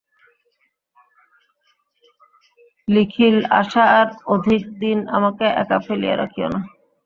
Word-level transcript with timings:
লিখিল, 2.87 3.35
আশা, 3.59 3.83
আর 3.99 4.07
অধিক 4.27 4.61
দিন 4.81 4.97
আমাকে 5.17 5.45
একা 5.61 5.77
ফেলিয়া 5.85 6.15
রাখিয়ো 6.17 6.47
না। 6.53 6.59